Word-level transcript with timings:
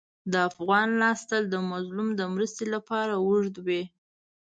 د 0.31 0.33
افغان 0.49 0.89
لاس 1.01 1.19
تل 1.29 1.43
د 1.49 1.55
مظلوم 1.71 2.09
د 2.15 2.21
مرستې 2.33 2.65
لپاره 2.75 3.13
اوږد 3.25 3.55
وي. 3.65 3.83